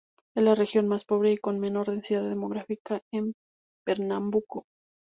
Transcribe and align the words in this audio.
Es 0.35 0.43
la 0.43 0.55
región 0.55 0.87
más 0.87 1.05
pobre 1.05 1.31
y 1.33 1.37
con 1.37 1.59
menor 1.59 1.85
densidad 1.91 2.27
demográfica 2.27 3.03
de 3.11 3.33
Pernambuco. 3.85 4.65